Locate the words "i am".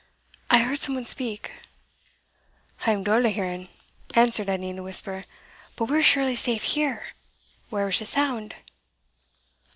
2.87-3.03